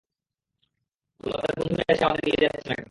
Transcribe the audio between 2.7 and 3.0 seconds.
কেন?